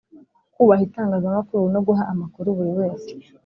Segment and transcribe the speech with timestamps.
[0.55, 3.09] Kubaha itangazamakuru no guha amakuru buri wese